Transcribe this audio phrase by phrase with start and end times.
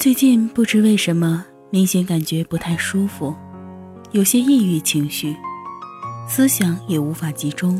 [0.00, 3.36] 最近不知为什么，明显感觉不太舒服，
[4.12, 5.36] 有些抑郁情绪，
[6.26, 7.78] 思想也无法集中，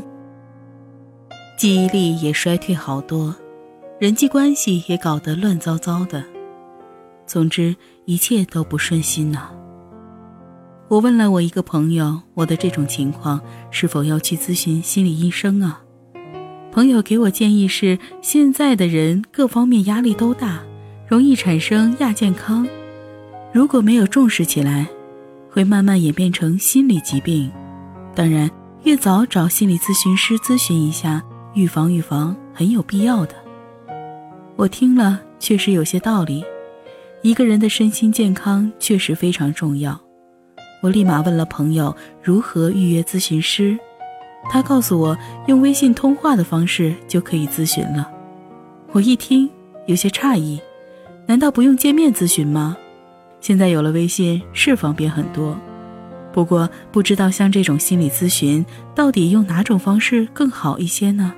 [1.56, 3.34] 记忆力也衰退好多，
[3.98, 6.22] 人际关系也搞得乱糟糟的。
[7.26, 7.74] 总之，
[8.04, 9.48] 一切都不顺心呐。
[10.88, 15.80] 我问了我一个朋友，我的这种情况是否要去咨询心理医生啊？
[16.70, 20.60] 朋友给我建议是：现在的人各方面压力都大，
[21.10, 22.64] 容易产生亚健康，
[23.52, 24.86] 如果没有重视起来，
[25.50, 27.50] 会慢慢演变成心理疾病。
[28.14, 28.48] 当然，
[28.84, 31.20] 越早找心理咨询师咨询一下，
[31.52, 33.34] 预防预防很有必要的。
[34.54, 36.44] 我听了确实有些道理，
[37.22, 40.00] 一个人的身心健康确实非常重要。
[40.80, 43.76] 我立马问了朋友如何预约咨询师，
[44.48, 48.08] 他告诉我用微信通话的方式就可以咨询了。
[48.92, 49.50] 我一听
[49.86, 50.60] 有些诧异，
[51.30, 52.76] 难道不用见面咨询吗？
[53.40, 55.56] 现在有了微信是方便很多，
[56.32, 61.32] 不过不知道像这种心理咨询到底用哪种方式更好一些呢？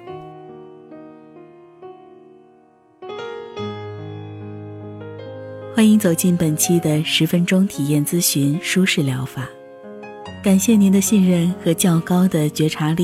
[5.76, 9.46] 欢迎走进本期的十分钟体验咨询舒适疗法。
[10.42, 13.02] 感谢您的信任和较高的觉察力，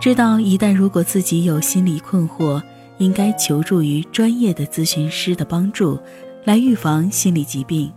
[0.00, 2.60] 知道一旦如果自己有心理困惑，
[3.00, 5.98] 应该求助于专业的咨询师的帮助，
[6.44, 7.90] 来预防心理疾病。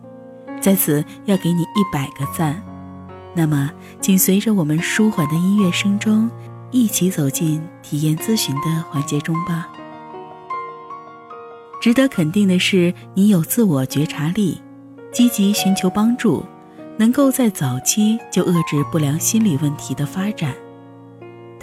[0.62, 2.60] 在此要给你一百个赞。
[3.36, 6.32] 那么，请随着我们舒缓的音乐声中，
[6.72, 9.68] 一起走进体验咨询的环节中吧。
[11.82, 14.62] 值得肯定的是，你有自我觉察力，
[15.12, 16.46] 积极寻求帮助，
[16.98, 20.54] 能够在早期就遏制不良心理问题的发展。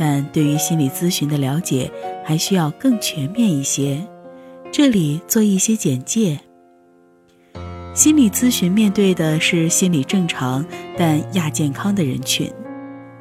[0.00, 1.92] 但对于心理咨询的了解，
[2.24, 4.02] 还需要更全面一些。
[4.72, 6.40] 这里做一些简介。
[7.92, 10.64] 心理咨询面对的是心理正常
[10.96, 12.50] 但亚健康的人群，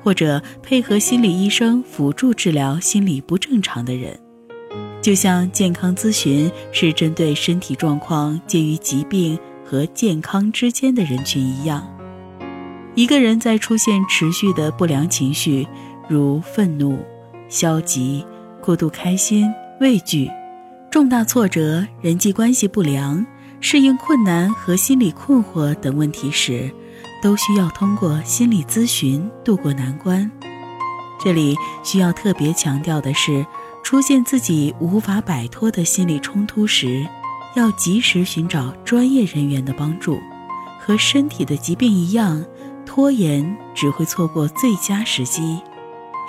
[0.01, 4.17] 或者配合心理医生辅助治疗心理不正常的人。
[5.01, 11.85] 就像健康咨询是针对身体状况介于疾病和健康之间的人群一样，
[12.95, 15.67] 一个人在出现持续的不良情绪，
[16.09, 16.99] 如愤怒、
[17.47, 18.25] 消极、
[18.61, 19.49] 过度开心、
[19.79, 20.29] 畏惧、
[20.91, 23.25] 重大挫折、人际关系不良、
[23.61, 26.69] 适应困难和心理困惑等问题时，
[27.21, 30.29] 都需要通过心理咨询渡过难关。
[31.23, 33.45] 这里需要特别强调的是。
[33.81, 37.07] 出现自己无法摆脱的心理冲突时，
[37.55, 40.19] 要及时寻找专业人员的帮助。
[40.79, 42.43] 和身体的疾病一样，
[42.85, 45.59] 拖延只会错过最佳时机，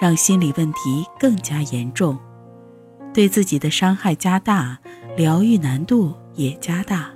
[0.00, 2.18] 让心理问题更加严重，
[3.12, 4.78] 对自己的伤害加大，
[5.16, 7.10] 疗愈难度也加大。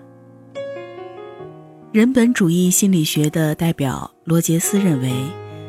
[1.93, 5.13] 人本主义心理学的代表罗杰斯认为，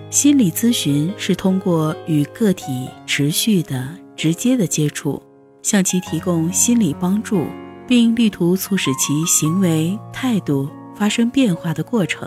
[0.09, 3.89] 心理咨询是通过与个体持续的。
[4.17, 5.21] 直接的接触，
[5.61, 7.45] 向其提供心理帮助，
[7.85, 12.25] 并力图促使其行为态度发生变化的过程。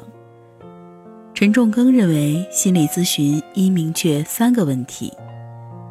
[1.38, 5.12] 陈仲庚认为，心理咨询应明确三个问题：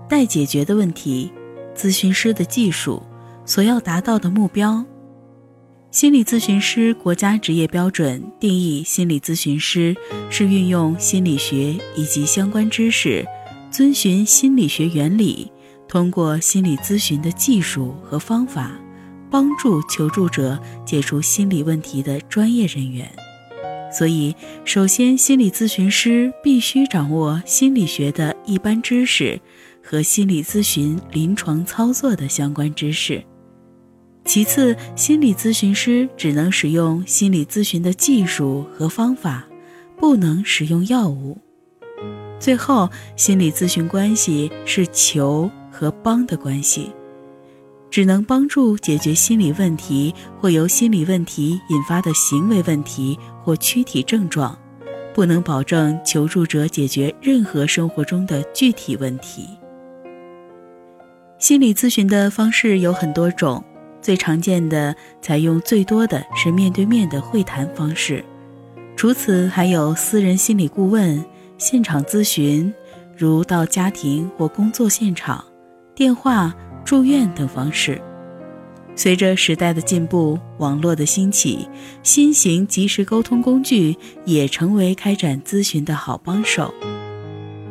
[0.09, 1.31] 待解决的问题、
[1.73, 3.01] 咨询师的技术、
[3.45, 4.83] 所要达到的目标。
[5.89, 9.95] 心理咨询师国家职业标准定义，心理咨询师
[10.29, 13.25] 是运用心理学以及相关知识，
[13.71, 15.49] 遵循心理学原理。
[15.87, 18.73] 通过心理咨询的技术和方法，
[19.31, 23.09] 帮助求助者解除心理问题的专业人员。
[23.91, 29.39] 所以，首先，心理咨询师必须掌握心理学的一般知识
[29.83, 33.23] 和心理咨询临床操作的相关知识。
[34.25, 39.47] 其次，心理咨询师只能使用心理咨询的技术和方法，
[39.97, 41.38] 不能使用药物。
[42.39, 45.50] 最后，心理咨询关系是求。
[45.69, 46.89] 和帮的关系，
[47.89, 54.57] 只能帮助解决心理问题或由心理问题引发的行为问题或躯体症状，
[55.13, 59.48] 不能保证求助者解决任何生活中的具体问题。
[61.39, 63.63] 心理咨询的方式有很多种，
[64.01, 68.24] 最常见的采用最多的是面对面的会谈方式，
[68.95, 71.24] 除此还有私人心理顾问、
[71.57, 72.74] 现场咨询，
[73.16, 75.44] 如到家庭或工作现场。
[75.95, 76.54] 电话、
[76.88, 78.01] 住院等方式，
[78.95, 81.68] 随着时代的进步、网络的兴起，
[82.01, 83.94] 新型即时沟通工具
[84.24, 86.74] 也成为开展咨询的好帮手。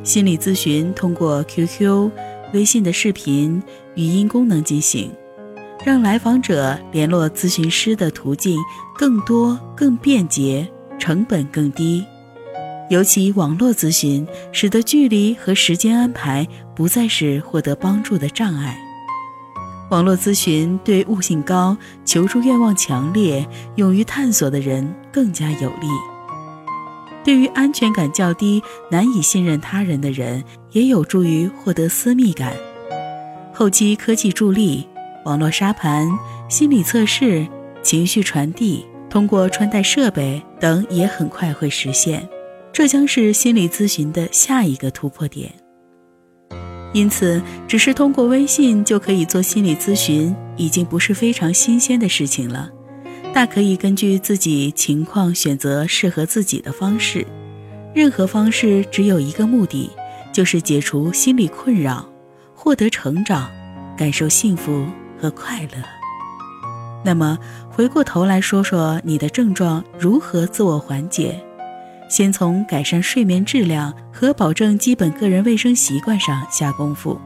[0.02, 2.10] 心理咨询通过 QQ、
[2.52, 3.62] 微信的视频、
[3.94, 5.10] 语音功能进行，
[5.82, 8.58] 让来访者联络咨询师的途径
[8.98, 12.04] 更多、更便捷，成本更低。
[12.90, 18.78] 尤其网络咨询，使得距离和时间安排不再是获得帮助的障碍。
[19.90, 23.46] 网络咨询对悟性高、求助愿望强烈、
[23.76, 25.86] 勇于探索的人更加有利。
[27.24, 30.42] 对于安全感较低、难以信任他人的人，
[30.72, 32.52] 也有助于获得私密感。
[33.52, 34.86] 后期科技助力。
[35.24, 36.08] 网络沙盘、
[36.48, 37.44] 心理测试、
[37.82, 42.28] 情绪传递，通过穿戴设备等也很快会实现，
[42.72, 45.52] 这将是心理咨询的下一个突破点。
[46.96, 52.70] 因此，只是通过微信就可以做心理咨询，已经不是非常新鲜的事情了。
[53.34, 57.26] 大可以根据自己情况选择适合自己的方式。
[57.94, 59.90] 任何方式只有一个目的，
[60.32, 62.08] 就是解除心理困扰，
[62.54, 63.50] 获得成长，
[63.94, 64.86] 感受幸福。
[65.18, 65.82] 和快乐。
[67.04, 67.38] 那么，
[67.70, 71.42] 回过头来说说你的症状如何自我缓解。
[72.08, 77.20] 先从改善睡眠质量和保证基本个人卫生习惯上下功夫。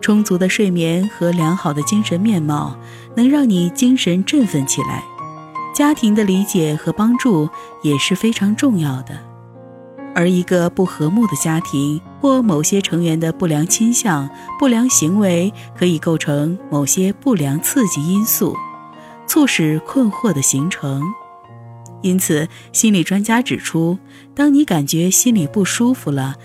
[0.00, 2.76] 充足的睡眠和良好的精神面貌
[3.16, 5.02] 能让你精神振奋起来。
[5.74, 7.48] 家庭的理解和帮助
[7.82, 9.18] 也是非常重要的。
[10.14, 18.56] 而一个不和睦的家庭，或某些成员的不良倾向、不良行为，可以构成某些不良刺激因素，
[19.28, 21.02] 促使困惑的形成。
[22.02, 23.98] 因此，心理专家指出，
[24.34, 26.36] 当你感觉心里不舒服了，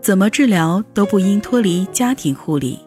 [0.00, 2.78] 怎么治疗都不应脱离家庭护理。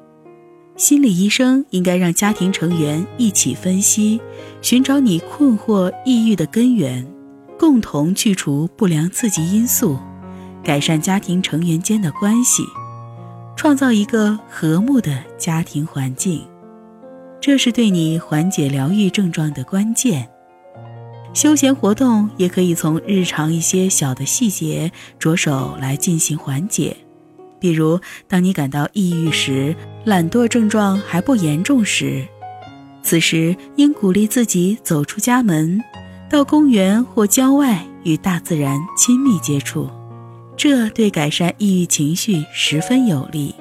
[0.77, 4.19] 心理医生应该让家庭成员一起分析，
[4.61, 7.05] 寻找你困惑、抑郁的根源，
[7.57, 9.97] 共同去除不良刺激因素。
[10.63, 12.63] 改善家庭成员间的关系，
[13.55, 16.45] 创造一个和睦的家庭环境，
[17.39, 20.27] 这是对你缓解疗愈症状的关键。
[21.35, 24.89] 休闲活动也可以从日常一些小的细节
[25.19, 26.95] 着手来进行缓解，
[27.59, 32.25] 比如当你感到抑郁时，懒惰症状还不严重时，
[33.03, 35.83] 此时应鼓励自己走出家门，
[36.29, 39.89] 到公园或郊外与大自然亲密接触。
[40.55, 43.53] 这对改善抑郁情绪十分有利。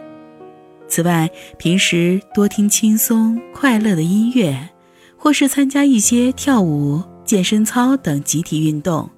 [0.86, 1.28] 此外，
[1.58, 4.70] 平时多听轻松快乐的音乐，
[5.16, 9.08] 或是参加一些跳舞、健身操等集体运动，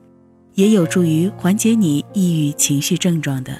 [0.54, 3.52] 也有助于缓解你抑郁情绪症状的。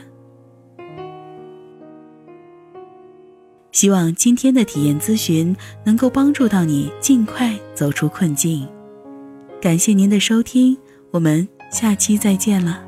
[3.73, 5.55] 希望今天的体验咨询
[5.85, 8.67] 能够帮助到你尽快走出困境。
[9.61, 10.79] 感谢您的收听，
[11.11, 12.86] 我们下期再见了。